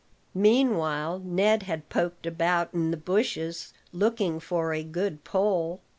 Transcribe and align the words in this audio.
Meanwhile 0.33 1.19
Ned 1.19 1.61
had 1.61 1.87
poked 1.89 2.25
about 2.25 2.73
in 2.73 2.89
the 2.89 2.97
bushes, 2.97 3.71
looking 3.93 4.39
for 4.39 4.73
a 4.73 4.81
good 4.81 5.23
pole. 5.23 5.79